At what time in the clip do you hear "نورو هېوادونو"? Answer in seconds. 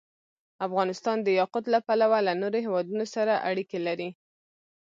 2.41-3.05